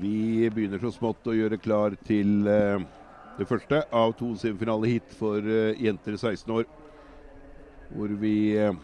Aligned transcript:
Vi 0.00 0.50
begynner 0.54 0.78
så 0.78 0.92
smått 0.94 1.26
å 1.26 1.34
gjøre 1.34 1.58
klar 1.58 1.96
til 2.06 2.46
eh, 2.46 2.82
det 3.38 3.46
første 3.50 3.80
av 3.94 4.12
to 4.18 4.28
semifinaleheat 4.38 5.10
for 5.18 5.42
eh, 5.42 5.78
jenter 5.82 6.14
16 6.14 6.52
år. 6.54 6.68
Hvor 7.90 8.12
vi 8.20 8.36
eh, 8.58 8.76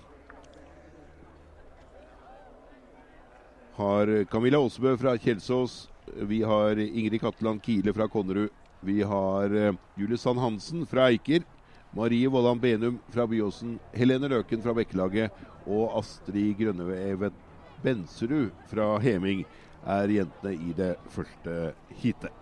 har 3.78 4.12
Camilla 4.32 4.58
Aasebø 4.62 4.96
fra 4.98 5.14
Kjelsås. 5.18 5.84
Vi 6.26 6.42
har 6.42 6.82
Ingrid 6.82 7.22
Katteland 7.22 7.62
Kile 7.62 7.94
fra 7.94 8.08
Konnerud. 8.10 8.50
Vi 8.84 9.02
har 9.02 9.54
eh, 9.54 9.74
Julie 9.94 10.18
Sand 10.18 10.42
Hansen 10.42 10.82
fra 10.86 11.08
Eiker. 11.12 11.46
Marie 11.94 12.28
Vollan 12.28 12.58
Benum 12.58 12.98
fra 13.14 13.26
Byåsen. 13.30 13.78
Helene 13.94 14.34
Løken 14.34 14.66
fra 14.66 14.74
Bekkelaget. 14.74 15.30
Og 15.64 15.94
Astrid 16.02 16.58
Grønnevevet 16.58 17.43
Benserud 17.84 18.50
fra 18.70 18.94
Heming 19.04 19.44
er 19.84 20.08
jentene 20.08 20.54
i 20.56 20.72
det 20.76 20.94
første 21.12 21.74
heatet. 22.00 22.32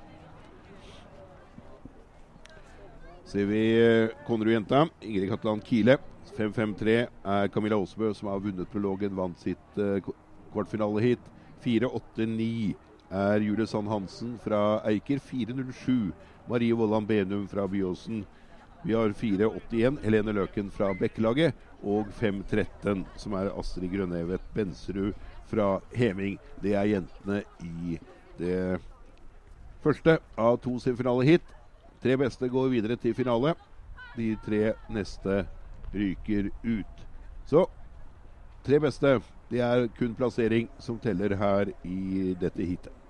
Ser 3.26 3.48
vi 3.48 3.60
eh, 3.80 4.12
Konnerud-jenta, 4.26 4.86
Ingrid 5.00 5.30
Katland 5.32 5.64
Kile. 5.66 5.96
5-5-3 6.36 6.94
er 7.08 7.48
Camilla 7.52 7.76
Aasbø, 7.80 8.12
som 8.14 8.28
har 8.30 8.42
vunnet 8.44 8.70
prologen, 8.72 9.14
vant 9.16 9.40
sitt 9.40 9.80
uh, 9.80 9.98
kvartfinaleheat. 10.52 11.24
4-8-9 11.64 12.46
er 13.12 13.44
Julie 13.44 13.66
Sand 13.68 13.90
Hansen 13.90 14.36
fra 14.42 14.80
Eiker. 14.88 15.20
4-0-7 15.20 16.12
Marie 16.48 16.76
Vollan 16.76 17.08
Benum 17.08 17.44
fra 17.48 17.66
Byåsen. 17.68 18.22
Vi 18.82 18.96
har 18.96 19.12
4-81 19.14 20.00
Helene 20.04 20.34
Løken 20.36 20.70
fra 20.74 20.92
Bekkelaget. 20.98 21.56
Og 21.82 22.08
5-13, 22.20 23.04
som 23.18 23.36
er 23.38 23.52
Astrid 23.58 23.92
Grønnevet 23.92 24.42
Benserud 24.54 25.12
fra 25.52 25.80
Heming. 25.94 26.38
Det 26.62 26.72
er 26.78 26.88
jentene 26.94 27.42
i 27.60 27.98
det 28.40 28.80
første 29.84 30.16
av 30.40 30.56
to 30.64 30.78
semifinaleheat. 30.80 31.44
Tre 32.02 32.16
beste 32.18 32.48
går 32.50 32.72
videre 32.72 32.96
til 32.96 33.14
finale. 33.14 33.54
De 34.16 34.32
tre 34.44 34.74
neste 34.92 35.44
ryker 35.92 36.50
ut. 36.64 37.06
Så 37.48 37.66
tre 38.64 38.80
beste. 38.82 39.18
Det 39.52 39.60
er 39.60 39.88
kun 39.98 40.16
plassering 40.16 40.70
som 40.80 40.98
teller 41.02 41.36
her 41.36 41.74
i 41.84 42.32
dette 42.40 42.64
heatet. 42.64 43.01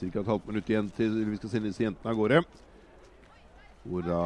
Ca. 0.00 0.20
et 0.20 0.28
halvt 0.32 0.46
minutt 0.48 0.68
igjen 0.70 0.86
til 0.96 1.18
vi 1.28 1.36
skal 1.36 1.50
sende 1.52 1.68
disse 1.68 1.82
jentene 1.84 2.08
av 2.08 2.16
gårde. 2.16 2.38
Hvor 3.84 4.04
da 4.06 4.20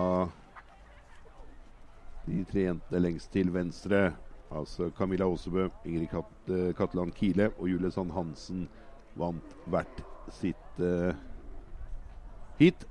de 2.29 2.45
tre 2.47 2.69
jentene 2.69 3.01
lengst 3.03 3.33
til 3.35 3.51
venstre, 3.51 4.05
altså 4.55 4.93
Camilla 4.95 5.27
Aasebø, 5.27 5.67
Ingrid 5.83 6.13
Kat 6.13 6.53
eh, 6.55 6.71
Katteland 6.79 7.11
Kile 7.19 7.51
og 7.59 7.67
Julie 7.73 7.91
Sand 7.91 8.15
Hansen, 8.15 8.69
vant 9.19 9.57
hvert 9.67 10.03
sitt 10.35 10.79
uh, 10.83 11.11
heat. 12.59 12.87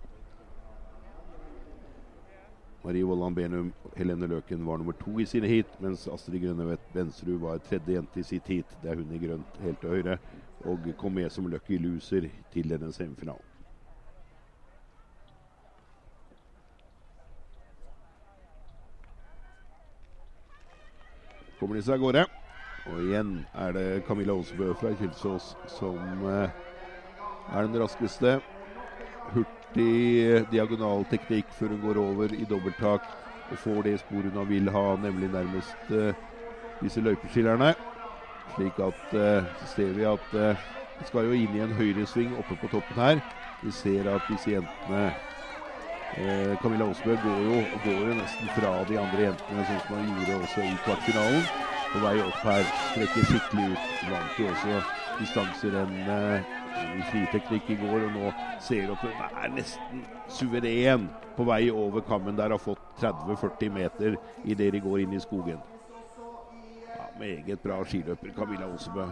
Marie 2.83 3.03
Vollan 3.07 3.35
Benum 3.35 3.71
Helene 3.95 4.27
Løken 4.27 4.65
var 4.65 4.77
nummer 4.77 4.95
to 4.99 5.19
i 5.23 5.25
sine 5.25 5.47
heat, 5.47 5.69
mens 5.79 6.03
Astrid 6.11 6.41
Grønnevedt 6.43 6.83
Bensrud 6.91 7.39
var 7.39 7.61
tredje 7.63 7.95
jente 7.95 8.19
i 8.19 8.25
sitt 8.27 8.49
heat. 8.51 8.75
Det 8.81 8.91
er 8.91 8.99
hun 8.99 9.13
i 9.15 9.21
grønt 9.21 9.61
helt 9.63 9.79
til 9.79 9.95
høyre 9.95 10.17
og 10.67 10.89
kom 10.99 11.15
med 11.15 11.31
som 11.31 11.47
lucky 11.47 11.79
loser 11.79 12.27
til 12.51 12.67
denne 12.71 12.91
semifinalen. 12.91 13.49
Kommer 21.59 21.79
de 21.79 21.85
seg 21.87 21.95
av 21.95 22.03
gårde. 22.03 22.27
Og 22.91 22.99
igjen 22.99 23.37
er 23.55 23.71
det 23.71 23.87
Camilla 24.03 24.35
Aasbø 24.35 24.73
fra 24.75 24.91
Kjelsås 24.99 25.53
som 25.71 26.25
eh, 26.27 26.51
er 27.47 27.69
den 27.69 27.79
raskeste. 27.79 28.41
Hurtig 29.73 30.45
diagonalteknikk 30.51 31.47
før 31.57 31.71
hun 31.73 31.79
går 31.81 31.97
over 31.97 32.33
i 32.37 32.45
dobbelttak 32.45 33.07
og 33.49 33.57
får 33.57 33.81
det 33.87 33.93
sporet 34.03 34.35
hun 34.37 34.49
vil 34.49 34.69
ha, 34.69 34.83
nemlig 35.01 35.31
nærmest 35.33 35.89
uh, 35.89 36.13
disse 36.81 37.01
løypeskillerne. 37.01 37.73
Slik 38.53 38.77
at 38.77 39.15
uh, 39.17 39.41
så 39.57 39.71
ser 39.73 39.97
vi 39.97 40.05
at 40.05 40.29
uh, 40.37 40.61
vi 40.99 41.07
skal 41.09 41.25
jo 41.25 41.33
inn 41.33 41.57
i 41.57 41.63
en 41.65 41.73
høyresving 41.73 42.37
oppe 42.37 42.59
på 42.61 42.69
toppen 42.69 43.01
her. 43.01 43.21
Vi 43.63 43.71
ser 43.73 44.13
at 44.13 44.29
disse 44.29 44.53
jentene 44.53 45.03
uh, 45.09 46.53
Camilla 46.61 46.85
Aasbø 46.85 47.17
går 47.25 47.43
går 47.81 47.97
jo 47.97 48.17
nesten 48.21 48.53
fra 48.53 48.75
de 48.85 49.01
andre 49.01 49.25
jentene, 49.25 49.65
sånn 49.71 49.85
som 49.87 49.97
hun 49.97 50.17
gjorde 50.21 50.43
også 50.43 50.67
i 50.69 50.75
kvartfinalen. 50.85 51.47
På 51.95 52.05
vei 52.05 52.17
opp 52.21 52.45
her. 52.45 52.67
Strekker 52.91 53.31
skikkelig 53.31 53.71
ut. 53.73 53.93
Vant 54.11 54.37
jo 54.37 54.51
også 54.53 54.83
distanserenn 55.17 55.97
i 56.05 56.62
friteknikk 57.09 57.69
i 57.69 57.77
går, 57.81 58.07
og 58.07 58.15
nå 58.15 58.31
ser 58.63 58.91
opp 58.93 59.03
at 59.09 59.37
er 59.43 59.53
nesten 59.53 60.05
suveren 60.31 61.09
på 61.37 61.45
vei 61.47 61.67
over 61.71 62.03
kammen 62.05 62.37
der. 62.37 62.53
Har 62.53 62.61
fått 62.61 62.81
30-40 63.01 63.73
meter 63.73 64.17
idet 64.43 64.71
de 64.73 64.81
går 64.83 65.03
inn 65.03 65.13
i 65.13 65.21
skogen 65.21 65.61
Ja, 66.93 67.07
meget 67.19 67.61
bra 67.63 67.79
skiløper, 67.85 68.33
Camilla 68.35 68.67
Osebø. 68.69 69.07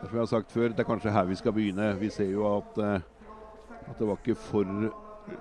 Som 0.00 0.12
jeg 0.12 0.20
har 0.20 0.30
sagt 0.30 0.52
før, 0.52 0.68
det 0.72 0.80
er 0.80 0.88
kanskje 0.88 1.12
her 1.12 1.26
vi 1.28 1.36
skal 1.36 1.52
begynne. 1.52 1.92
Vi 2.00 2.08
ser 2.10 2.30
jo 2.30 2.46
at, 2.48 2.78
uh, 2.78 3.88
at 3.90 3.98
det 3.98 4.06
var 4.08 4.20
ikke 4.22 4.38
for 4.38 4.64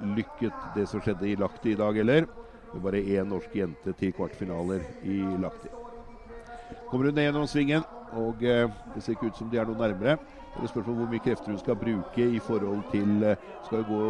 lykket 0.03 0.73
det 0.75 0.87
som 0.89 1.01
skjedde 1.01 1.29
i 1.29 1.37
Lahti 1.39 1.73
i 1.73 1.79
dag 1.79 1.95
heller. 1.95 2.27
Det 2.69 2.77
er 2.77 2.83
bare 2.83 3.01
én 3.01 3.29
norsk 3.29 3.55
jente 3.55 3.93
til 3.97 4.11
kvartfinaler 4.13 4.83
i 5.07 5.21
Lahti. 5.39 5.71
Kommer 6.89 7.09
hun 7.09 7.15
ned 7.15 7.29
gjennom 7.29 7.47
svingen, 7.47 7.85
og 8.11 8.43
uh, 8.43 8.69
det 8.93 9.03
ser 9.03 9.15
ikke 9.15 9.29
ut 9.29 9.37
som 9.37 9.49
de 9.49 9.59
er 9.59 9.67
noe 9.69 9.77
nærmere. 9.79 10.17
Det 10.53 10.63
er 10.63 10.71
spørsmål 10.71 10.95
hvor 11.01 11.11
mye 11.11 11.23
krefter 11.23 11.53
hun 11.53 11.61
skal 11.61 11.77
bruke 11.79 12.25
i 12.25 12.39
forhold 12.39 12.83
til 12.89 13.21
skal 13.21 13.37
Skal 13.61 13.83
gå 13.85 14.05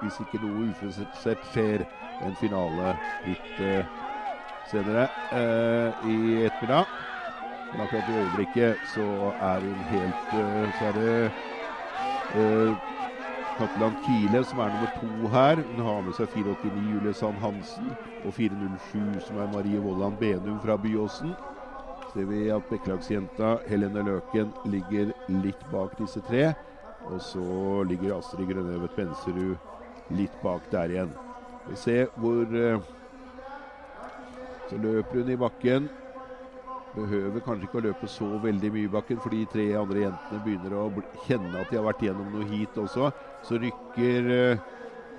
Hvis 0.00 0.20
ikke 0.20 0.38
noe 0.40 0.70
uforutsett 0.70 1.44
skjer, 1.44 1.86
en 2.20 2.36
finale 2.36 2.94
litt 3.24 3.60
senere 4.70 5.08
eh, 5.30 5.94
i 6.04 6.16
ettermiddag. 6.46 6.86
Men 7.70 7.84
akkurat 7.84 8.08
i 8.08 8.18
øyeblikket 8.24 8.86
så 8.86 9.34
er 9.38 9.66
hun 9.68 9.82
helt 9.86 10.32
eh, 10.34 10.70
Så 10.74 10.86
er 10.90 10.96
det 10.96 11.12
eh, 12.34 12.78
Katteland 13.56 13.96
Kile 14.02 14.44
som 14.44 14.58
er 14.58 14.70
nummer 14.70 14.90
to 14.94 15.28
her. 15.28 15.62
Hun 15.68 15.84
har 15.84 16.02
med 16.02 16.16
seg 16.16 16.30
489 16.32 16.86
Julie 16.90 17.14
Sand 17.14 17.38
Hansen 17.42 17.94
og 18.22 18.34
407 18.34 19.20
som 19.26 19.38
er 19.38 19.50
Marie 19.50 19.78
Vollan 19.82 20.18
Benum 20.18 20.60
fra 20.60 20.78
Byåsen. 20.78 21.36
Ser 22.10 22.26
vi 22.26 22.48
at 22.50 22.66
Bekkelagsjenta 22.66 23.60
Helene 23.70 24.02
Løken 24.02 24.50
ligger 24.66 25.12
litt 25.30 25.60
bak 25.70 25.92
disse 26.00 26.22
tre. 26.26 26.48
Og 27.06 27.20
så 27.22 27.44
ligger 27.86 28.16
Astrid 28.16 28.50
Grønnevet 28.50 28.96
Benserud 28.96 30.10
litt 30.18 30.34
bak 30.42 30.66
der 30.72 30.90
igjen. 30.90 31.12
Vi 31.68 31.78
ser 31.78 32.10
hvor 32.18 32.50
eh, 32.56 32.82
så 34.70 34.78
løper 34.78 35.22
hun 35.22 35.30
i 35.30 35.38
bakken. 35.38 35.88
Behøver 36.96 37.42
kanskje 37.46 37.68
ikke 37.68 37.78
å 37.78 37.86
løpe 37.86 38.10
så 38.10 38.26
veldig 38.42 38.72
mye 38.74 38.88
i 38.88 38.92
bakken, 38.92 39.22
for 39.22 39.30
de 39.34 39.44
tre 39.52 39.68
andre 39.78 40.04
jentene 40.08 40.42
begynner 40.42 40.74
å 40.74 40.84
kjenne 41.28 41.60
at 41.60 41.70
de 41.70 41.78
har 41.78 41.86
vært 41.86 42.02
gjennom 42.08 42.34
noe 42.34 42.46
hit 42.50 42.78
også. 42.82 43.12
Så 43.46 43.60
rykker, 43.62 44.30
eh, 44.34 44.62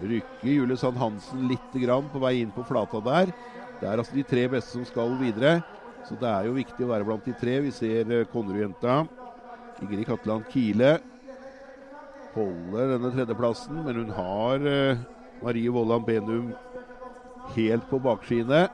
rykker 0.04 0.52
Julie 0.52 0.80
Sand 0.80 1.00
Hansen 1.00 1.48
litt 1.48 1.76
grann 1.80 2.12
på 2.12 2.20
vei 2.20 2.42
inn 2.42 2.52
på 2.52 2.68
flata 2.68 3.00
der. 3.00 3.32
Det 3.80 3.88
er 3.88 3.98
altså 3.98 4.20
de 4.20 4.28
tre 4.28 4.50
beste 4.52 4.76
som 4.76 4.84
skal 4.86 5.16
videre. 5.20 5.62
Så 6.08 6.18
det 6.20 6.30
er 6.30 6.48
jo 6.48 6.58
viktig 6.58 6.86
å 6.86 6.92
være 6.92 7.08
blant 7.08 7.26
de 7.28 7.34
tre. 7.38 7.60
Vi 7.66 7.72
ser 7.76 8.10
eh, 8.12 8.28
Konnerud-jenta. 8.32 9.02
Ingrid 9.82 10.06
Katteland 10.06 10.46
Kile 10.52 11.00
holder 12.36 12.94
denne 12.94 13.12
tredjeplassen, 13.12 13.82
men 13.86 13.98
hun 14.00 14.12
har 14.16 14.62
uh, 14.64 15.02
Marie 15.42 15.72
Vollan 15.74 16.06
Benum 16.06 16.52
helt 17.56 17.88
på 17.90 18.00
bakskiene. 18.00 18.68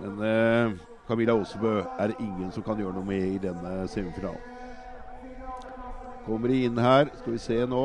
Men 0.00 0.24
eh, 0.26 0.72
Camilla 1.06 1.36
Aasebø 1.38 1.76
er 1.98 2.10
det 2.10 2.16
ingen 2.24 2.50
som 2.52 2.64
kan 2.66 2.80
gjøre 2.80 2.96
noe 2.96 3.06
med 3.06 3.36
i 3.36 3.38
denne 3.38 3.84
semifinalen. 3.92 4.50
Kommer 6.24 6.50
de 6.50 6.64
inn 6.64 6.80
her, 6.80 7.10
skal 7.20 7.36
vi 7.36 7.42
se 7.44 7.60
nå. 7.68 7.84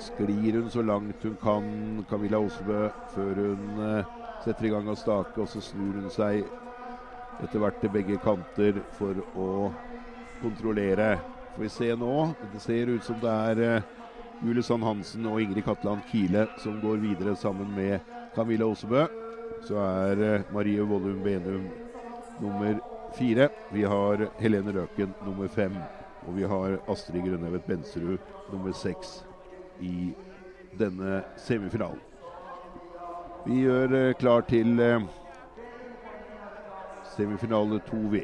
Sklir 0.00 0.60
hun 0.60 0.70
så 0.72 0.82
langt 0.82 1.22
hun 1.26 1.36
kan, 1.42 1.66
Camilla 2.08 2.40
Aasebø, 2.40 2.86
før 3.12 3.42
hun 3.42 3.82
eh, 3.90 4.23
setter 4.44 4.68
i 4.68 4.72
gang 4.74 4.88
av 4.88 4.98
stake. 5.00 5.40
Og 5.40 5.48
så 5.50 5.62
snur 5.64 5.98
hun 5.98 6.12
seg 6.12 6.44
etter 7.42 7.60
hvert 7.60 7.80
til 7.82 7.92
begge 7.94 8.18
kanter 8.22 8.80
for 8.98 9.18
å 9.34 9.50
kontrollere. 10.42 11.16
Får 11.54 11.62
vi 11.62 11.72
se 11.72 11.90
nå. 11.98 12.14
Det 12.52 12.62
ser 12.62 12.92
ut 12.92 13.04
som 13.06 13.18
det 13.22 13.34
er 13.50 13.62
eh, 13.64 13.90
Julie 14.44 14.64
Sand 14.66 14.84
Hansen 14.84 15.26
og 15.30 15.40
Ingrid 15.42 15.64
Katland 15.66 16.04
Kile 16.10 16.48
som 16.62 16.80
går 16.82 17.02
videre 17.02 17.36
sammen 17.38 17.70
med 17.76 18.00
Camilla 18.34 18.66
Osebø. 18.66 19.06
så 19.64 19.78
er 19.80 20.22
eh, 20.22 20.46
Marie 20.52 20.82
Vollum 20.82 21.22
Benum 21.22 21.68
nummer 22.40 22.80
fire. 23.14 23.48
Vi 23.72 23.84
har 23.84 24.28
Helene 24.38 24.72
Røken 24.72 25.14
nummer 25.24 25.48
fem. 25.48 25.76
Og 26.26 26.36
vi 26.36 26.42
har 26.42 26.78
Astrid 26.88 27.22
Grønnevet 27.22 27.64
Benserud 27.66 28.18
nummer 28.52 28.72
seks 28.72 29.24
i 29.80 30.14
denne 30.78 31.22
semifinalen. 31.36 32.13
Vi 33.44 33.58
gjør 33.60 33.92
eh, 33.92 34.14
klar 34.16 34.40
til 34.48 34.78
eh, 34.80 35.02
semifinale 37.12 37.76
to, 37.84 37.98
vi. 38.14 38.22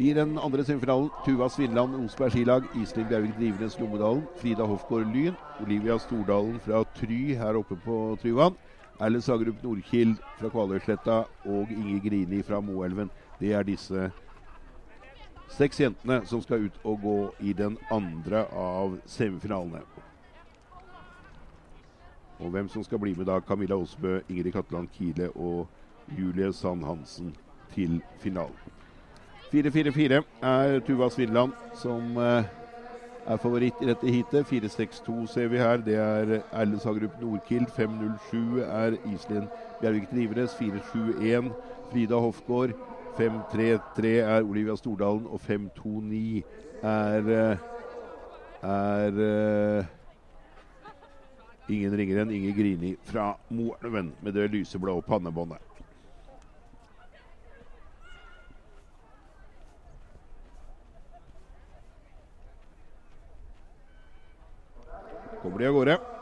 I 0.00 0.14
den 0.16 0.38
andre 0.40 0.64
semifinalen 0.64 1.12
Tuva 1.26 1.50
Svinland 1.52 1.98
Osberg 2.00 2.32
skilag, 2.32 2.64
Iselin 2.72 3.12
Bjervik 3.12 3.36
Drivenes 3.36 3.76
Lommedalen, 3.78 4.24
Frida 4.40 4.64
Hofgård 4.64 5.04
Lyn, 5.04 5.36
Olivia 5.60 5.98
Stordalen 6.00 6.56
fra 6.64 6.80
Try 6.96 7.36
her 7.36 7.60
oppe 7.60 7.76
på 7.76 8.16
Tryvann, 8.24 8.56
Erlend 8.98 9.28
Sagerup 9.28 9.60
Nordkild 9.62 10.16
fra 10.40 10.48
Kvaløysletta 10.48 11.26
og 11.44 11.76
Inge 11.76 12.00
Grini 12.08 12.40
fra 12.42 12.64
Moelven. 12.64 13.12
Det 13.38 13.52
er 13.52 13.68
disse 13.68 14.14
seks 15.54 15.80
jentene 15.80 16.20
som 16.26 16.42
skal 16.42 16.66
ut 16.66 16.78
og 16.84 17.00
gå 17.02 17.18
i 17.40 17.52
den 17.56 17.76
andre 17.92 18.44
av 18.50 18.98
semifinalene. 19.06 19.84
Og 22.42 22.50
hvem 22.50 22.68
som 22.68 22.84
skal 22.84 22.98
bli 22.98 23.14
med 23.14 23.28
da, 23.30 23.38
Camilla 23.40 23.78
Aasbø, 23.78 24.18
Ingrid 24.28 24.52
Katteland 24.52 24.90
Kile 24.96 25.30
og 25.36 25.68
Julie 26.18 26.52
Sand 26.52 26.84
Hansen 26.84 27.34
til 27.74 28.00
finalen. 28.18 28.74
4-4-4 29.52 30.22
er 30.42 30.80
Tuva 30.82 31.08
Svinland 31.14 31.52
som 31.78 32.16
eh, 32.18 32.48
er 33.26 33.38
favoritt 33.38 33.78
i 33.82 33.86
dette 33.86 34.10
heatet. 34.10 34.48
4-6-2 34.50 35.26
ser 35.30 35.48
vi 35.52 35.60
her. 35.62 35.76
Det 35.76 35.94
er 35.94 36.40
Erlend 36.52 36.82
Sagerup 36.82 37.20
Nordkild. 37.20 37.70
5-0-7 37.76 38.64
er 38.64 38.98
Iselin 39.12 39.46
Bjervik 39.80 40.10
Drivenes. 40.10 40.56
4-7-1 40.58 41.52
Frida 41.92 42.18
Hofgaard. 42.18 42.74
5-3-3 43.18 44.14
er 44.22 44.46
Olivia 44.46 44.76
Stordalen. 44.76 45.26
Og 45.26 45.40
5-2-9 45.44 46.42
er 46.84 47.30
eh, 47.34 47.70
er 48.64 49.18
uh, 49.20 49.92
ingen 51.68 51.96
ringere 51.98 52.24
enn 52.24 52.32
Inge 52.32 52.54
Grini 52.56 52.94
fra 53.04 53.34
Moelven 53.52 54.14
med 54.24 54.36
det 54.36 54.48
lyseblå 54.54 54.96
pannebåndet. 55.04 55.60
kommer 65.44 65.60
de 65.60 65.66
av 65.68 65.74
gårde. 65.76 66.13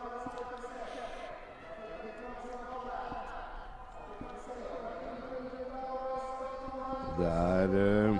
Det 7.17 7.29
er 7.29 7.73
uh, 8.09 8.17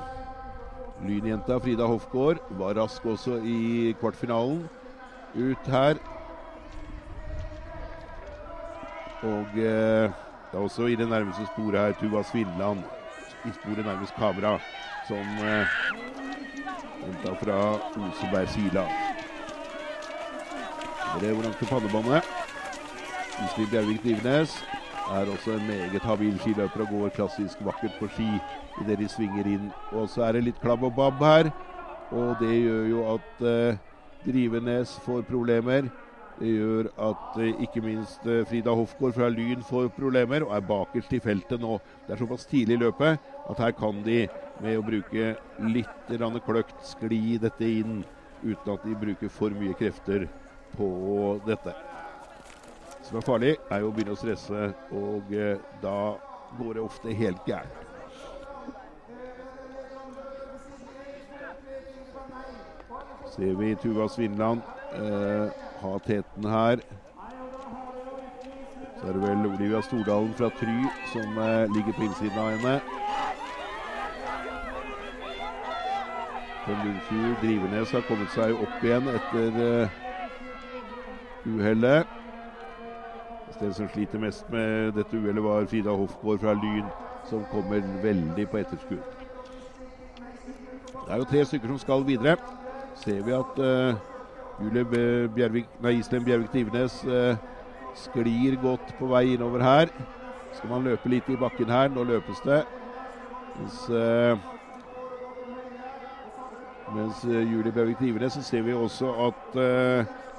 Lynjenta 1.07 1.57
Frida 1.59 1.87
Hofgaard. 1.89 2.41
Var 2.59 2.77
rask 2.77 3.05
også 3.07 3.39
i 3.45 3.93
kvartfinalen. 4.01 4.67
Ut 5.33 5.71
her. 5.73 6.01
Og 9.23 9.49
uh, 9.49 9.57
det 9.57 10.59
er 10.59 10.61
også 10.61 10.91
i 10.93 10.97
det 10.97 11.09
nærmeste 11.09 11.47
sporet 11.47 11.81
her 11.81 11.97
Tuva 12.01 12.23
Svinland. 12.23 12.85
I 13.45 13.53
sporet 13.53 13.85
nærmest 13.87 14.15
kamera. 14.19 14.59
Som 15.09 15.39
uh, 15.41 15.65
jenta 17.07 17.33
fra 17.41 17.59
Oseberg 17.97 18.49
Sila. 18.49 18.87
Det 21.21 21.31
er 21.31 21.53
til 21.59 21.67
pannebåndet. 21.67 22.23
Iselin 23.41 23.71
Bjervik 23.71 24.05
Drivenes 24.05 24.82
er 25.13 25.31
også 25.33 25.57
en 25.57 25.67
meget 25.67 26.05
habil 26.09 26.39
skiløper 26.41 26.85
og 26.85 26.93
går 26.95 27.15
klassisk 27.17 27.63
vakkert 27.65 27.95
på 28.01 28.09
ski 28.13 28.31
idet 28.81 28.99
de 29.01 29.09
svinger 29.11 29.49
inn. 29.55 29.73
Og 29.93 30.09
så 30.13 30.27
er 30.27 30.39
det 30.39 30.47
litt 30.49 30.61
klabb 30.63 30.85
og 30.89 30.95
babb 30.97 31.25
her, 31.27 31.51
og 32.13 32.39
det 32.41 32.53
gjør 32.53 32.87
jo 32.91 33.03
at 33.15 33.45
eh, 33.49 33.83
Drivenes 34.23 34.95
får 35.03 35.25
problemer. 35.29 35.89
Det 36.39 36.49
gjør 36.49 36.89
at 37.11 37.39
eh, 37.43 37.53
ikke 37.67 37.83
minst 37.85 38.25
eh, 38.27 38.45
Frida 38.49 38.75
Hofgaard 38.77 39.17
fra 39.19 39.29
Lyn 39.33 39.65
får 39.67 39.91
problemer 39.97 40.47
og 40.47 40.55
er 40.57 40.65
bakerst 40.69 41.13
i 41.17 41.21
feltet 41.23 41.61
nå. 41.61 41.77
Det 42.07 42.15
er 42.15 42.23
såpass 42.23 42.49
tidlig 42.49 42.79
i 42.79 42.83
løpet 42.87 43.33
at 43.53 43.63
her 43.65 43.77
kan 43.77 44.03
de 44.07 44.25
med 44.63 44.79
å 44.79 44.87
bruke 44.87 45.35
litt 45.61 45.89
kløkt 46.47 46.85
skli 46.87 47.39
dette 47.43 47.69
inn 47.69 48.03
uten 48.43 48.75
at 48.75 48.85
de 48.85 48.99
bruker 48.99 49.33
for 49.33 49.55
mye 49.55 49.75
krefter 49.79 50.29
på 50.77 50.89
dette. 51.47 51.92
Som 53.13 53.19
er 53.19 53.25
farlig, 53.27 53.57
er 53.69 53.83
jo 53.83 53.89
å 53.91 53.93
begynne 53.93 54.15
å 54.15 54.17
stresse, 54.17 54.59
og 54.97 55.33
eh, 55.37 55.59
da 55.83 56.15
går 56.57 56.79
det 56.79 56.81
ofte 56.81 57.13
helt 57.13 57.43
gærent. 57.45 57.83
Ser 63.35 63.59
vi 63.59 63.75
Tuva 63.83 64.07
Svinland 64.09 64.63
eh, 64.97 65.53
ha 65.83 65.91
teten 66.07 66.49
her. 66.55 66.81
Så 68.97 69.11
er 69.11 69.19
det 69.19 69.27
vel 69.27 69.45
Olivia 69.51 69.85
Stordalen 69.85 70.33
fra 70.41 70.49
Try 70.57 70.79
som 71.13 71.37
eh, 71.37 71.69
ligger 71.77 71.93
på 71.99 72.07
innsiden 72.09 72.41
av 72.41 72.49
henne. 72.55 72.75
Lundfjord 76.81 77.45
Drivenes 77.45 77.93
har 77.93 78.09
kommet 78.09 78.33
seg 78.33 78.57
opp 78.57 78.81
igjen 78.81 79.13
etter 79.19 79.63
eh, 79.69 80.03
uhellet. 81.45 82.12
Den 83.61 83.75
som 83.75 83.89
sliter 83.89 84.19
mest 84.19 84.49
med 84.51 84.93
dette 84.97 85.17
uhellet, 85.17 85.43
var 85.45 85.67
Frida 85.71 85.91
Hofgaard 85.91 86.41
fra 86.41 86.55
Lyn, 86.55 86.87
som 87.31 87.45
kommer 87.51 87.83
veldig 88.03 88.47
på 88.51 88.59
etterskudd. 88.59 89.03
Det 91.07 91.13
er 91.13 91.21
jo 91.21 91.25
tre 91.31 91.45
stykker 91.45 91.69
som 91.69 91.79
skal 91.79 92.07
videre. 92.07 92.37
Ser 93.03 93.23
vi 93.23 93.35
at 93.37 93.59
uh, 93.59 93.95
Julie 94.63 94.85
Bjervik, 95.35 95.69
nei, 95.83 95.99
Iselin 95.99 96.25
Bjervik 96.25 96.51
Tivenes 96.53 97.05
uh, 97.05 97.37
sklir 97.99 98.57
godt 98.63 98.95
på 98.99 99.11
vei 99.11 99.35
innover 99.35 99.63
her. 99.63 99.93
Skal 100.57 100.71
man 100.71 100.87
løpe 100.87 101.11
litt 101.13 101.29
i 101.29 101.39
bakken 101.41 101.71
her. 101.71 101.93
Nå 101.93 102.07
løpes 102.09 102.41
det. 102.47 102.63
Mens, 103.59 103.79
uh, 103.91 104.39
mens 106.97 107.25
Julie 107.25 107.73
Bjervik 107.73 108.01
Tivenes 108.01 108.39
så 108.39 108.43
ser 108.47 108.67
vi 108.67 108.75
også 108.75 109.13
at 109.29 109.63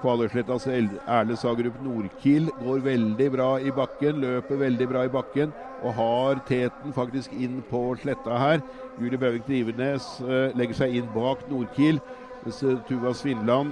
Kvaløyslettas 0.03 0.65
Erle 0.67 1.35
Sagerup 1.39 1.77
Nordkiel 1.79 2.49
går 2.59 2.81
veldig 2.83 3.27
bra 3.31 3.51
i 3.63 3.71
bakken, 3.71 4.17
løper 4.19 4.59
veldig 4.59 4.87
bra 4.91 5.05
i 5.07 5.11
bakken 5.13 5.53
og 5.79 5.93
har 5.95 6.41
teten 6.49 6.95
faktisk 6.95 7.31
inn 7.39 7.61
på 7.69 7.85
sletta 8.01 8.35
her. 8.41 8.63
Julie 8.99 9.19
Bøvik 9.19 9.45
Drivenes 9.47 10.09
uh, 10.25 10.51
legger 10.59 10.81
seg 10.81 10.97
inn 10.99 11.07
bak 11.15 11.45
Nordkiel, 11.47 12.01
mens 12.43 12.59
uh, 12.67 12.75
Tuva 12.89 13.13
Svindland 13.15 13.71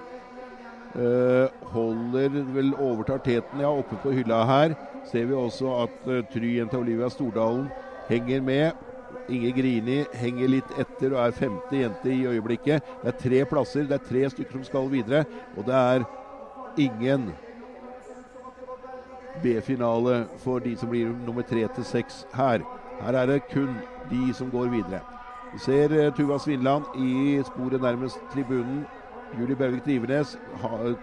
uh, 0.96 1.52
holder 1.74 2.40
vel 2.56 2.72
overtar 2.80 3.20
teten 3.26 3.66
ja, 3.66 3.72
oppe 3.72 4.00
på 4.00 4.16
hylla 4.16 4.46
her. 4.48 4.78
Ser 5.12 5.28
vi 5.28 5.36
også 5.36 5.76
at 5.82 6.08
uh, 6.08 6.22
Try-jenta 6.32 6.80
Olivia 6.80 7.12
Stordalen 7.12 7.68
henger 8.08 8.48
med. 8.48 8.88
Inge 9.32 9.52
Grini 9.56 10.00
henger 10.16 10.50
litt 10.52 10.72
etter 10.80 11.14
og 11.14 11.22
er 11.26 11.36
femte 11.36 11.84
jente 11.84 12.12
i 12.12 12.24
øyeblikket. 12.28 12.88
Det 13.04 13.12
er 13.12 13.20
tre 13.20 13.44
plasser, 13.48 13.86
det 13.88 14.00
er 14.00 14.08
tre 14.08 14.26
stykker 14.32 14.60
som 14.60 14.66
skal 14.68 14.92
videre. 14.92 15.24
Og 15.58 15.68
det 15.68 15.76
er 15.76 16.08
ingen 16.78 17.32
B-finale 19.44 20.28
for 20.44 20.60
de 20.60 20.76
som 20.78 20.90
blir 20.90 21.14
nummer 21.26 21.42
tre 21.42 21.68
til 21.68 21.86
seks 21.86 22.26
her. 22.34 22.66
Her 23.02 23.14
er 23.14 23.26
det 23.26 23.48
kun 23.54 23.82
de 24.10 24.34
som 24.34 24.52
går 24.52 24.68
videre. 24.70 25.02
Vi 25.54 25.60
ser 25.60 25.92
uh, 26.08 26.14
Tuva 26.14 26.38
Svinland 26.40 26.86
i 26.96 27.42
sporet 27.44 27.82
nærmest 27.82 28.20
tribunen. 28.34 28.86
Julie 29.40 29.56
Bervik 29.56 29.86
Drivenes, 29.86 30.38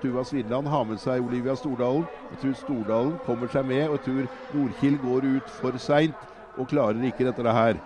Tuva 0.02 0.24
Svinland 0.24 0.66
har 0.68 0.84
med 0.84 0.98
seg 1.00 1.22
Olivia 1.24 1.54
Stordalen. 1.56 2.04
Jeg 2.30 2.38
tror 2.38 2.52
Stordalen 2.52 3.18
kommer 3.24 3.48
seg 3.48 3.64
med, 3.64 3.86
og 3.88 3.96
jeg 3.96 4.04
tror 4.04 4.58
Nordkild 4.58 4.98
går 5.00 5.28
ut 5.36 5.50
for 5.50 5.78
seint 5.80 6.26
og 6.58 6.68
klarer 6.68 7.00
ikke 7.08 7.24
dette 7.24 7.52
her. 7.52 7.80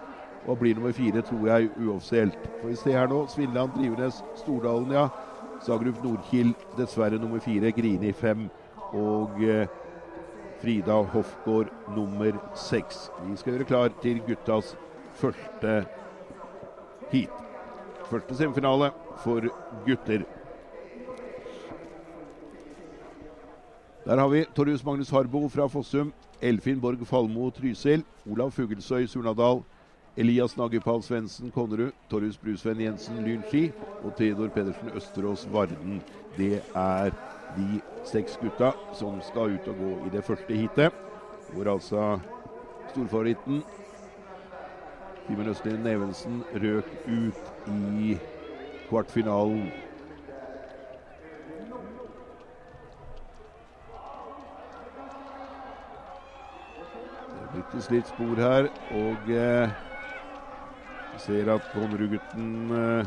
Og 0.45 0.59
blir 0.59 0.75
nummer 0.75 0.93
fire, 0.93 1.23
tror 1.23 1.47
jeg, 1.47 1.71
uoffisielt. 1.79 2.51
Får 2.61 2.69
vi 2.69 2.77
se 2.77 2.93
her 2.93 3.07
nå. 3.07 3.27
Svinland, 3.31 3.71
Drivenes, 3.77 4.25
Stordalen, 4.35 4.91
ja. 4.91 5.07
Zagreb 5.66 6.02
Nordkild 6.04 6.54
dessverre 6.76 7.19
nummer 7.21 7.38
fire, 7.40 7.73
Grini 7.73 8.12
fem 8.12 8.49
og 8.92 9.38
eh, 9.42 9.66
Frida 10.62 10.99
Hofgaard 11.14 11.71
nummer 11.97 12.38
seks. 12.54 13.09
Vi 13.26 13.37
skal 13.37 13.57
gjøre 13.57 13.69
klar 13.71 13.95
til 14.02 14.21
guttas 14.26 14.76
første 15.19 15.85
heat. 17.12 17.31
Første 18.11 18.37
semifinale 18.37 18.90
for 19.25 19.47
gutter. 19.87 20.26
Der 24.04 24.19
har 24.19 24.28
vi 24.28 24.45
Torjus 24.54 24.85
Magnus 24.85 25.11
Harbo 25.11 25.49
fra 25.49 25.66
Fossum, 25.66 26.12
Elfin 26.42 26.81
Borg 26.81 27.07
Falmo 27.07 27.50
Trysil, 27.50 28.02
Olav 28.31 28.50
Fuglesøy 28.50 29.07
Surnadal, 29.07 29.62
Elias 30.16 30.57
Nagepal 30.57 31.02
Svendsen 31.02 31.50
Konnerud, 31.50 31.92
Torjus 32.11 32.37
Brusveen 32.37 32.81
Jensen 32.81 33.23
Lynski 33.25 33.71
og 34.04 34.12
Theodor 34.16 34.50
Pedersen 34.52 34.90
Østerås 34.92 35.47
Varden. 35.49 36.02
Det 36.37 36.61
er 36.75 37.11
de 37.57 37.81
seks 38.04 38.37
gutta 38.37 38.73
som 38.92 39.21
skal 39.25 39.57
ut 39.57 39.69
og 39.73 39.76
gå 39.76 39.92
i 40.07 40.11
det 40.12 40.25
første 40.25 40.52
heatet. 40.52 40.92
Hvor 41.49 41.71
altså 41.73 42.21
storfavoritten 42.92 43.62
Simen 45.26 45.49
Østlien 45.49 45.81
Nevensen 45.81 46.42
røk 46.52 46.90
ut 47.07 47.52
i 47.73 48.19
kvartfinalen. 48.88 49.71
Det 57.33 57.49
blitt 57.54 57.75
et 57.75 57.87
slitt 57.87 58.12
spor 58.12 58.37
her, 58.37 58.69
og 58.90 59.31
eh, 59.31 59.73
ser 61.19 61.49
at 61.52 61.64
Konnerud-gutten 61.73 62.71
eh, 62.76 63.07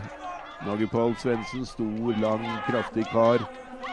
Nagipal 0.65 1.15
Svendsen, 1.19 1.65
stor, 1.65 2.11
lang, 2.21 2.43
kraftig 2.67 3.05
kar, 3.11 3.43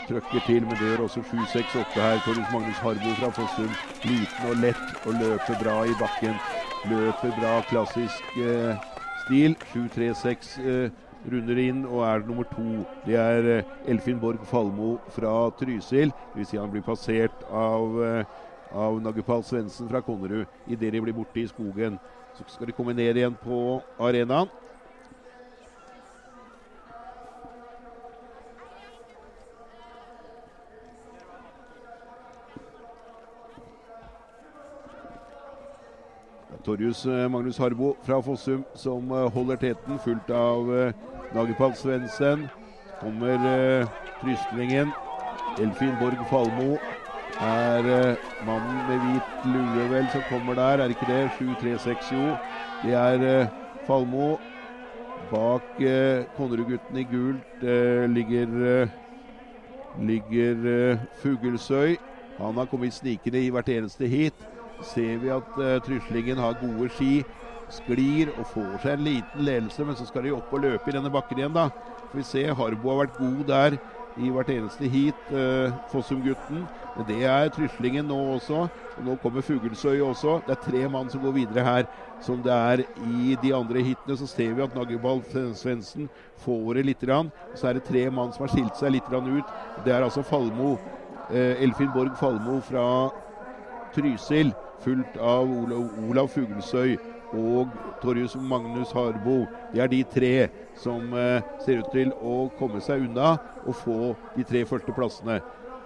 trøkker 0.09 0.45
til, 0.47 0.66
men 0.66 0.76
det 0.78 0.90
gjør 0.90 1.04
også 1.07 1.23
7-6-8 1.31 2.00
her. 2.00 2.21
Torjus 2.25 2.52
Magnus 2.52 2.83
Harbo 2.85 3.14
fra 3.21 3.31
Fossum, 3.37 3.73
liten 4.04 4.50
og 4.50 4.61
lett 4.62 5.07
og 5.07 5.16
løper 5.21 5.59
bra 5.62 5.78
i 5.87 5.97
bakken. 6.00 6.37
Løper 6.90 7.35
bra, 7.38 7.57
klassisk 7.71 8.37
eh, 8.42 8.87
stil. 9.25 9.57
7-3-6 9.73 10.54
eh, 10.62 11.02
runder 11.33 11.59
inn 11.62 11.85
og 11.87 12.07
er 12.07 12.25
nummer 12.26 12.49
to. 12.54 12.85
Det 13.07 13.19
er 13.19 13.50
eh, 13.57 13.75
Elfin 13.90 14.21
Borg 14.23 14.47
Falmo 14.47 14.97
fra 15.14 15.50
Trysil. 15.59 16.14
Dvs. 16.35 16.50
Si 16.50 16.61
han 16.61 16.73
blir 16.73 16.87
passert 16.87 17.45
av 17.50 18.00
eh, 18.07 18.40
av 18.73 19.00
Nagupal 19.02 19.45
Svendsen 19.45 19.88
fra 19.90 20.00
Konnerud 20.00 20.47
idet 20.66 20.92
de 20.92 21.00
blir 21.04 21.16
borte 21.16 21.42
i 21.42 21.49
skogen. 21.49 21.99
Så 22.35 22.45
skal 22.49 22.67
de 22.67 22.73
komme 22.73 22.95
ned 22.97 23.17
igjen 23.17 23.37
på 23.45 23.81
arenaen. 24.01 24.51
Torjus 36.62 37.07
eh, 37.07 37.29
Magnus 37.29 37.59
Harbo 37.59 37.97
fra 38.07 38.21
Fossum 38.23 38.65
som 38.75 39.11
eh, 39.11 39.31
holder 39.35 39.57
teten, 39.57 39.99
fulgt 39.99 40.31
av 40.31 40.69
eh, 40.71 40.93
Nagepal 41.35 41.75
Svendsen. 41.75 42.47
Kommer 43.01 43.35
eh, 43.51 43.89
Trystlingen. 44.21 44.93
Elfin 45.59 45.97
Borg 46.01 46.23
Falmo 46.31 46.79
er 47.41 47.89
eh, 47.89 48.17
mannen 48.47 48.81
med 48.89 49.01
hvit 49.07 49.45
lue 49.49 49.89
vel 49.91 50.09
som 50.12 50.25
kommer 50.29 50.55
der, 50.59 50.83
er 50.83 50.93
ikke 50.93 51.09
det? 51.09 51.31
7-3-6, 51.39 52.12
jo. 52.12 52.37
Det 52.85 52.95
er 52.99 53.27
eh, 53.29 53.53
Falmo. 53.87 54.39
Bak 55.33 55.79
eh, 55.81 56.25
Konnerud-gutten 56.37 56.99
i 56.99 57.05
gult 57.09 57.62
eh, 57.65 58.05
ligger, 58.11 58.57
eh, 58.69 58.89
ligger 60.03 60.67
eh, 60.73 61.05
Fuglesøy. 61.23 61.97
Han 62.39 62.59
har 62.59 62.69
kommet 62.69 62.93
snikende 62.95 63.41
i 63.41 63.51
hvert 63.51 63.69
eneste 63.69 64.09
hit. 64.11 64.35
Ser 64.83 65.23
vi 65.23 65.31
at 65.33 65.57
eh, 65.59 65.79
Tryslingen 65.87 66.43
har 66.43 66.59
gode 66.61 66.91
ski. 66.97 67.23
Sklir 67.73 68.29
og 68.37 68.45
får 68.53 68.83
seg 68.83 68.99
en 68.99 69.07
liten 69.07 69.47
ledelse, 69.47 69.85
men 69.89 69.97
så 69.97 70.05
skal 70.05 70.27
de 70.27 70.35
opp 70.37 70.53
og 70.53 70.61
løpe 70.67 70.91
i 70.91 70.97
denne 70.99 71.12
bakken 71.12 71.41
igjen, 71.41 71.55
da. 71.57 71.71
Får 72.11 72.21
vi 72.21 72.27
se. 72.29 72.45
Harbo 72.53 72.91
har 72.93 73.07
vært 73.07 73.17
god 73.17 73.45
der 73.49 73.79
i 74.16 74.31
hvert 74.33 74.50
eneste 74.52 74.88
heat, 74.90 75.19
eh, 75.33 75.73
Fossum-gutten. 75.90 76.66
Det 77.09 77.23
er 77.25 77.49
Tryslingen 77.49 78.07
nå 78.09 78.19
også. 78.35 78.69
Og 78.97 79.04
nå 79.07 79.16
kommer 79.23 79.42
Fuglesøy 79.42 80.00
også. 80.04 80.42
Det 80.47 80.57
er 80.57 80.71
tre 80.71 80.88
mann 80.88 81.09
som 81.11 81.23
går 81.23 81.33
videre 81.33 81.64
her. 81.64 81.87
Som 82.21 82.42
det 82.42 82.52
er 82.52 82.85
i 83.02 83.37
de 83.42 83.54
andre 83.54 83.83
hitene, 83.83 84.16
så 84.16 84.28
ser 84.28 84.54
vi 84.54 84.62
at 84.62 84.75
Naggeball 84.75 85.23
Svendsen 85.54 86.09
får 86.45 86.75
det 86.75 86.87
litt. 86.87 87.02
Grann. 87.02 87.33
Så 87.57 87.69
er 87.69 87.75
det 87.75 87.85
tre 87.88 88.11
mann 88.11 88.33
som 88.33 88.47
har 88.47 88.52
skilt 88.52 88.76
seg 88.78 88.92
litt 88.92 89.09
grann 89.11 89.26
ut. 89.26 89.49
Det 89.85 89.92
er 89.92 90.04
altså 90.04 90.23
Falmo. 90.23 90.76
Eh, 91.33 91.62
Elfin 91.64 91.90
Borg 91.92 92.14
Falmo 92.21 92.61
fra 92.61 93.11
Trysil, 93.95 94.52
fulgt 94.85 95.16
av 95.16 95.50
Olav, 95.50 95.88
Olav 96.09 96.28
Fuglesøy 96.28 96.97
og 97.33 97.73
Torjus 98.03 98.37
Magnus 98.37 98.93
Harbo. 98.97 99.47
Det 99.73 99.83
er 99.83 99.91
de 99.93 100.03
tre 100.05 100.35
som 100.83 101.12
eh, 101.17 101.43
ser 101.65 101.83
ut 101.83 101.91
til 101.95 102.12
å 102.21 102.47
komme 102.59 102.83
seg 102.85 103.09
unna 103.09 103.35
og 103.65 103.77
få 103.83 103.99
de 104.37 104.47
tre 104.49 104.65
første 104.69 104.95
plassene. 104.97 105.41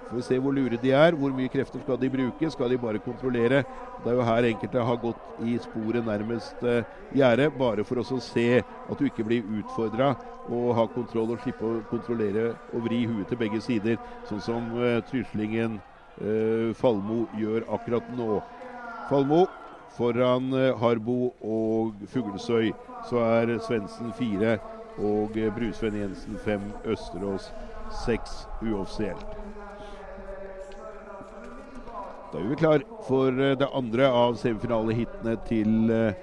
Får 0.06 0.16
vi 0.16 0.22
se 0.22 0.38
hvor 0.38 0.54
lure 0.54 0.78
de 0.78 0.92
er. 0.94 1.16
Hvor 1.18 1.32
mye 1.34 1.50
krefter 1.50 1.82
skal 1.82 1.98
de 1.98 2.10
bruke? 2.10 2.50
Skal 2.50 2.70
de 2.70 2.78
bare 2.78 3.02
kontrollere? 3.02 3.64
Det 4.04 4.12
er 4.12 4.14
jo 4.14 4.26
her 4.28 4.48
enkelte 4.52 4.84
har 4.86 5.00
gått 5.02 5.42
i 5.42 5.56
sporet 5.64 6.06
nærmest 6.06 6.62
eh, 6.62 6.86
gjerdet, 7.16 7.50
bare 7.58 7.84
for 7.84 7.98
å 7.98 8.20
se 8.22 8.46
at 8.62 8.98
du 8.98 9.06
ikke 9.08 9.26
blir 9.26 9.46
utfordra 9.58 10.14
og 10.46 10.70
ha 10.78 10.86
kontroll 10.94 11.34
og 11.34 11.42
slippe 11.42 11.66
å 11.66 11.82
kontrollere 11.90 12.52
og 12.70 12.86
vri 12.86 13.02
huet 13.08 13.26
til 13.26 13.40
begge 13.40 13.60
sider, 13.64 13.98
sånn 14.28 14.42
som 14.44 14.70
eh, 14.78 15.00
Tryslingen 15.10 15.80
eh, 16.20 16.70
Falmo 16.78 17.24
gjør 17.40 17.66
akkurat 17.74 18.14
nå. 18.14 18.38
Falmo 19.10 19.46
foran 19.94 20.52
eh, 20.54 20.72
Harbo 20.80 21.32
og 21.40 21.94
Fuglesøy. 22.12 22.72
Så 23.06 23.22
er 23.22 23.58
Svendsen 23.66 24.12
fire 24.18 24.58
og 24.98 25.36
Brusveen 25.56 26.00
Jensen 26.00 26.38
fem. 26.44 26.72
Østerås 26.84 27.52
seks 28.04 28.46
uoffisielt. 28.62 29.36
Da 32.32 32.38
er 32.42 32.48
vi 32.48 32.56
klar 32.58 32.82
for 33.06 33.28
eh, 33.30 33.54
det 33.56 33.68
andre 33.72 34.08
av 34.12 34.34
semifinalehitene 34.36 35.36
til 35.46 35.92
eh, 35.94 36.18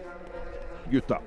gutta. 0.92 1.18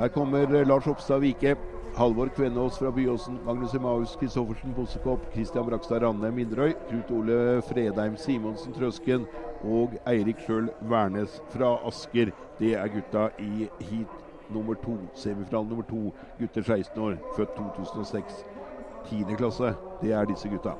Her 0.00 0.10
kommer 0.16 0.48
eh, 0.48 0.66
Lars 0.66 0.88
Oppstad 0.90 1.22
Vike. 1.22 1.54
Halvor 1.94 2.28
Kvenås 2.28 2.78
fra 2.78 2.90
Byåsen, 2.90 3.38
Magnus 3.44 3.74
Emaus 3.74 4.16
Kristoffersen 4.16 4.72
Bossekopp, 4.74 5.32
Christian 5.32 5.66
Brakstad 5.66 6.02
Randem 6.02 6.38
Inderøy, 6.38 6.72
Knut 6.88 7.10
Ole 7.10 7.62
Fredheim 7.62 8.16
Simonsen 8.16 8.72
Trøsken 8.72 9.26
og 9.64 9.92
Eirik 10.08 10.40
Sjøl 10.46 10.70
Værnes 10.80 11.42
fra 11.52 11.74
Asker. 11.86 12.32
Det 12.58 12.72
er 12.74 12.88
gutta 12.88 13.26
i 13.38 13.68
heat 13.80 14.16
nummer 14.48 14.74
to, 14.74 14.96
semifinale 15.14 15.68
nummer 15.68 15.84
to. 15.84 16.14
Gutter 16.40 16.62
16 16.62 17.02
år, 17.02 17.20
født 17.36 17.56
2006. 17.60 18.40
Tiende 19.10 19.36
klasse, 19.36 19.74
det 20.02 20.12
er 20.16 20.24
disse 20.24 20.48
gutta. 20.48 20.72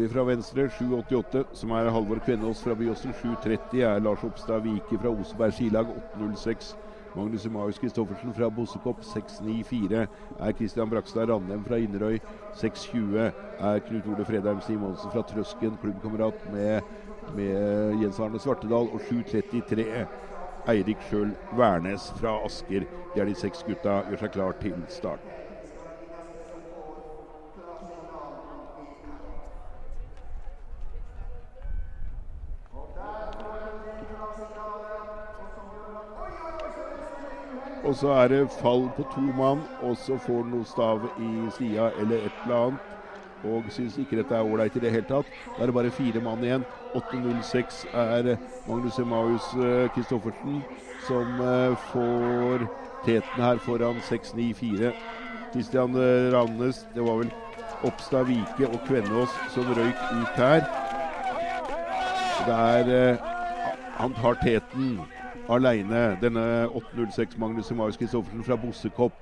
Ser 0.00 0.08
fra 0.08 0.22
venstre 0.24 0.64
788, 0.72 1.40
som 1.60 1.72
er 1.76 1.90
Halvor 1.92 2.22
Kvenås 2.24 2.62
fra 2.64 2.72
Byåsen. 2.72 3.12
730 3.12 3.82
er 3.84 3.98
Lars 4.00 4.22
Oppstad 4.24 4.62
Vike 4.64 4.96
fra 4.96 5.10
Oseberg 5.12 5.52
skilag. 5.52 5.90
806 6.16 6.70
Magnus 7.18 7.44
Emaus 7.44 7.80
Kristoffersen 7.82 8.32
fra 8.32 8.48
Bossekopp. 8.48 9.02
694 9.04 10.06
er 10.46 10.56
Christian 10.56 10.88
Brakstad 10.88 11.28
Randem 11.28 11.66
fra 11.68 11.76
Inderøy. 11.84 12.16
620 12.62 13.26
er 13.26 13.84
Knut 13.90 14.08
Ole 14.14 14.24
Fredheim 14.24 14.64
Simonsen 14.64 15.12
fra 15.12 15.26
Trøsken, 15.34 15.76
klubbkamerat 15.84 16.48
med, 16.48 16.80
med 17.36 18.00
Jens 18.00 18.22
Arne 18.24 18.40
Svartedal. 18.40 18.88
Og 18.88 19.04
733 19.10 20.06
Eirik 20.72 21.04
Sjøl 21.10 21.36
Værnes 21.60 22.08
fra 22.16 22.38
Asker. 22.48 22.88
Det 23.12 23.20
er 23.20 23.28
de 23.28 23.36
seks 23.36 23.68
gutta. 23.68 24.00
Gjør 24.08 24.24
seg 24.24 24.36
klar 24.38 24.56
til 24.64 24.80
start. 24.88 25.28
Og 37.90 37.96
så 37.98 38.12
er 38.14 38.28
det 38.30 38.52
fall 38.54 38.84
på 38.94 39.02
to 39.10 39.22
mann, 39.34 39.64
og 39.82 39.96
så 39.98 40.14
får 40.22 40.44
han 40.44 40.52
noe 40.54 40.66
stav 40.68 41.08
i 41.18 41.30
sida 41.56 41.88
eller 41.98 42.28
et 42.28 42.36
eller 42.44 42.60
annet. 42.68 42.92
Og 43.50 43.66
syns 43.74 43.96
ikke 43.98 44.20
dette 44.20 44.36
er 44.36 44.46
ålreit 44.46 44.76
i 44.78 44.82
det 44.84 44.92
hele 44.94 45.08
tatt. 45.08 45.26
Da 45.56 45.64
er 45.64 45.72
det 45.72 45.74
bare 45.74 45.90
fire 45.96 46.22
mann 46.22 46.44
igjen. 46.46 46.68
8.06 46.94 47.82
er 47.90 48.30
Magnus 48.68 49.00
Emaus 49.02 49.50
Kristoffersen 49.96 50.62
som 51.08 51.34
uh, 51.42 51.74
får 51.90 52.68
teten 53.08 53.42
her 53.42 53.58
foran 53.66 53.98
6.94. 54.06 54.94
Kristian 55.50 55.96
Rannes, 56.30 56.84
det 56.94 57.02
var 57.02 57.24
vel 57.24 57.32
Oppstad 57.88 58.28
Vike 58.30 58.68
og 58.70 58.84
Kvenås 58.86 59.34
som 59.50 59.66
røyk 59.66 60.04
ut 60.14 60.38
her. 60.38 60.62
Det 62.46 62.60
er 62.60 63.16
Han 63.98 64.14
tar 64.14 64.38
teten 64.44 65.00
aleine, 65.50 66.16
denne 66.22 66.68
806 66.74 67.38
Magnus 67.38 67.70
Marius 67.70 67.96
Kristoffersen 67.96 68.44
fra 68.44 68.56
Bossekopp. 68.56 69.12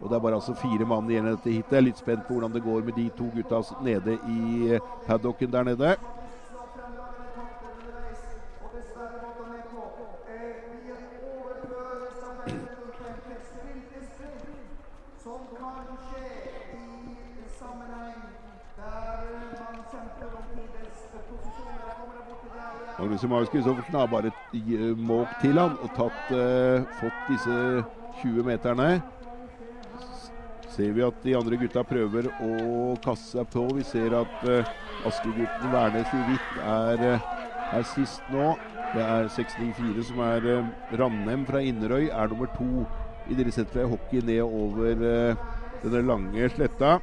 Og 0.00 0.08
Det 0.08 0.16
er 0.16 0.20
bare 0.20 0.34
altså 0.34 0.54
fire 0.54 0.86
mann 0.86 1.10
igjen 1.10 1.28
etter 1.30 1.50
hit 1.50 1.70
jeg 1.70 1.78
er 1.78 1.86
Litt 1.86 1.98
spent 1.98 2.26
på 2.26 2.34
hvordan 2.34 2.54
det 2.54 2.62
går 2.62 2.82
med 2.82 2.96
de 2.98 3.08
to 3.18 3.28
gutta 3.34 3.62
nede 3.82 4.18
i 4.26 4.78
paddocken 5.06 5.52
der 5.52 5.62
nede. 5.62 5.96
Magnus 22.98 23.22
Marius 23.22 23.50
Kristoffersen 23.50 23.94
har 23.94 24.06
bare 24.06 24.30
måkt 24.96 25.40
til 25.42 25.58
han 25.58 25.74
og 25.82 25.90
tatt, 25.96 26.30
eh, 26.36 26.84
fått 27.00 27.24
disse 27.32 27.56
20 28.22 28.44
meterne. 28.46 29.02
Ser 30.72 30.92
vi 30.96 31.02
at 31.04 31.18
de 31.24 31.34
andre 31.36 31.58
gutta 31.60 31.82
prøver 31.84 32.30
å 32.40 32.52
kaste 33.04 33.38
seg 33.38 33.50
på. 33.52 33.66
Vi 33.76 33.84
ser 33.84 34.14
at 34.16 34.44
eh, 34.48 34.70
Askegutten 35.08 35.72
Værnes 35.72 36.14
i 36.14 36.20
hvitt 36.28 36.60
er, 36.62 37.02
uh, 37.16 37.76
er 37.76 37.88
sist 37.90 38.22
nå. 38.32 38.52
Det 38.92 39.00
er 39.00 39.28
694 39.32 40.04
som 40.10 40.20
er 40.26 40.46
eh, 40.52 40.70
Rannem 41.00 41.46
fra 41.48 41.62
Inderøy, 41.64 42.10
er 42.12 42.28
nummer 42.28 42.50
to 42.52 42.84
i 43.30 43.36
deres 43.38 43.56
sett 43.56 43.70
fra 43.72 43.86
hockey 43.88 44.20
ned 44.26 44.42
over 44.44 45.04
eh, 45.08 45.44
denne 45.82 46.02
lange 46.04 46.48
sletta. 46.52 46.98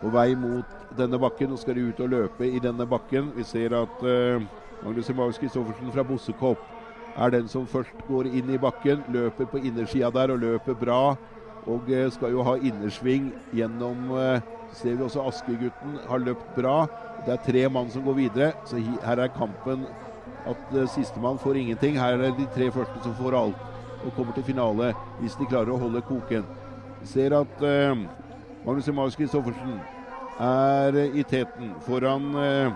På 0.00 0.10
vei 0.12 0.34
mot 0.38 0.96
denne 0.98 1.18
bakken. 1.20 1.50
Nå 1.50 1.60
skal 1.60 1.78
de 1.78 1.86
ut 1.88 2.00
og 2.04 2.12
løpe 2.12 2.48
i 2.48 2.62
denne 2.62 2.86
bakken. 2.88 3.32
Vi 3.36 3.44
ser 3.46 3.76
at 3.78 4.02
uh, 4.04 4.42
Magnus 4.84 5.10
Emaus 5.12 5.40
Kristoffersen 5.40 5.92
fra 5.94 6.04
Bossekopp 6.06 6.62
er 7.16 7.32
den 7.32 7.48
som 7.48 7.68
først 7.68 8.04
går 8.08 8.28
inn 8.28 8.52
i 8.52 8.60
bakken. 8.60 9.06
Løper 9.12 9.48
på 9.50 9.62
innersida 9.62 10.12
der 10.14 10.34
og 10.34 10.42
løper 10.44 10.76
bra. 10.76 11.00
Og 11.66 11.88
uh, 11.88 12.06
skal 12.12 12.36
jo 12.36 12.44
ha 12.46 12.58
innersving 12.60 13.32
gjennom 13.56 14.12
uh, 14.12 14.52
Ser 14.76 14.96
vi 14.98 15.04
også 15.06 15.22
Askegutten 15.28 15.94
har 16.08 16.18
løpt 16.20 16.48
bra. 16.56 16.86
Det 17.24 17.32
er 17.32 17.44
tre 17.46 17.62
mann 17.72 17.88
som 17.90 18.04
går 18.04 18.16
videre, 18.18 18.48
så 18.66 18.76
her 18.76 19.22
er 19.22 19.32
kampen 19.32 19.86
at 20.46 20.74
uh, 20.74 20.84
sistemann 20.90 21.38
får 21.38 21.56
ingenting. 21.62 21.98
Her 22.00 22.16
er 22.16 22.22
det 22.26 22.36
de 22.38 22.48
tre 22.54 22.68
første 22.74 23.02
som 23.04 23.14
får 23.16 23.38
alt 23.38 23.64
og 24.04 24.12
kommer 24.14 24.36
til 24.36 24.44
finale 24.44 24.92
hvis 25.20 25.38
de 25.38 25.48
klarer 25.48 25.72
å 25.72 25.80
holde 25.80 26.02
koken. 26.06 26.44
Vi 27.00 27.08
ser 27.14 27.34
at 27.38 27.62
uh, 27.62 28.04
Magnus 28.66 28.88
Emaus 28.88 29.14
Christoffersen 29.14 29.76
er 30.42 30.96
i 31.14 31.22
teten 31.22 31.68
foran 31.86 32.24
eh, 32.34 32.72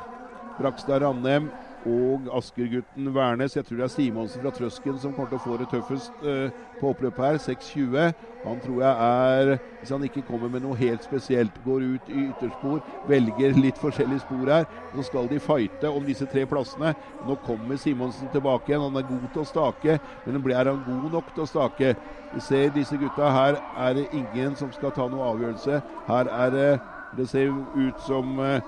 Brakstad 0.55 1.03
Randem 1.03 1.49
og 1.87 2.29
Askergutten 2.37 3.15
Værnes. 3.15 3.57
Jeg 3.57 3.65
tror 3.65 3.77
det 3.77 3.85
er 3.87 3.95
Simonsen 3.95 4.43
fra 4.43 4.51
Trøsken 4.51 4.99
som 5.01 5.15
kommer 5.15 5.31
til 5.31 5.41
å 5.41 5.45
få 5.45 5.57
det 5.61 5.69
tøffest 5.73 6.27
eh, 6.27 6.53
på 6.81 6.93
oppløpet 6.93 7.25
her. 7.25 7.39
6.20. 7.47 8.13
Han 8.45 8.61
tror 8.65 8.83
jeg 8.83 9.07
er, 9.07 9.59
hvis 9.81 9.93
han 9.93 10.05
ikke 10.05 10.25
kommer 10.29 10.53
med 10.53 10.65
noe 10.65 10.77
helt 10.81 11.05
spesielt, 11.05 11.57
går 11.65 11.87
ut 11.97 12.13
i 12.13 12.27
ytterspor, 12.31 12.81
velger 13.09 13.57
litt 13.57 13.81
forskjellige 13.81 14.25
spor 14.25 14.53
her. 14.53 14.69
Så 14.95 15.05
skal 15.09 15.29
de 15.33 15.41
fighte 15.45 15.93
om 15.93 16.07
disse 16.09 16.29
tre 16.31 16.47
plassene. 16.49 16.95
Nå 17.29 17.37
kommer 17.45 17.81
Simonsen 17.81 18.33
tilbake 18.33 18.73
igjen. 18.73 18.87
Han 18.89 19.01
er 19.01 19.09
god 19.09 19.29
til 19.35 19.45
å 19.45 19.51
stake, 19.51 19.99
men 20.27 20.41
er 20.53 20.73
han 20.73 20.81
god 20.87 21.13
nok 21.19 21.35
til 21.35 21.45
å 21.45 21.51
stake? 21.51 21.95
Vi 22.31 22.41
ser 22.45 22.73
disse 22.73 22.97
gutta 22.97 23.29
her. 23.35 23.61
Er 23.77 23.95
det 23.99 24.09
ingen 24.15 24.57
som 24.57 24.73
skal 24.73 24.93
ta 24.95 25.09
noe 25.11 25.33
avgjørelse. 25.35 25.83
Her 26.09 26.33
er 26.33 26.55
det 26.55 26.71
det 27.17 27.26
ser 27.26 27.50
ut 27.76 28.00
som 28.00 28.38
uh, 28.38 28.61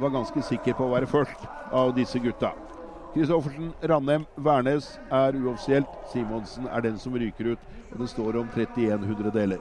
var 0.00 0.10
ganske 0.10 0.42
sikker 0.42 0.74
på 0.74 0.86
å 0.86 0.92
være 0.94 1.06
først 1.06 1.44
av 1.72 1.94
disse 1.96 2.18
gutta. 2.18 2.52
Kristoffersen, 3.14 3.72
Rannem, 3.82 4.24
Værnes 4.36 4.98
er 5.10 5.36
uoffisielt. 5.36 5.88
Simonsen 6.12 6.66
er 6.66 6.80
den 6.80 6.98
som 6.98 7.14
ryker 7.14 7.52
ut. 7.52 7.58
og 7.92 7.98
Det 7.98 8.08
står 8.08 8.36
om 8.36 8.48
31 8.56 9.06
hundredeler. 9.06 9.58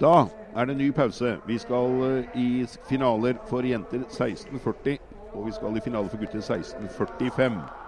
Da 0.00 0.26
er 0.56 0.64
det 0.64 0.76
ny 0.76 0.90
pause. 0.92 1.38
Vi 1.46 1.58
skal 1.58 2.02
uh, 2.02 2.38
i 2.38 2.66
finaler 2.88 3.38
for 3.46 3.62
jenter 3.62 4.06
1640, 4.06 4.98
og 5.34 5.46
vi 5.46 5.52
skal 5.52 5.76
i 5.76 5.80
finale 5.80 6.08
for 6.08 6.18
gutter 6.18 6.42
1645. 6.42 7.81